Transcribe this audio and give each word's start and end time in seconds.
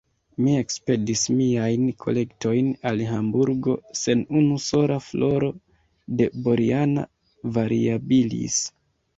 Mi 0.45 0.53
ekspedis 0.59 1.25
miajn 1.41 1.83
kolektojn 2.05 2.71
al 2.91 3.03
Hamburgo, 3.09 3.75
sen 3.99 4.23
unu 4.41 4.57
sola 4.69 4.97
floro 5.09 5.53
de 6.23 6.29
Boriana 6.49 7.05
variabilis. 7.61 8.59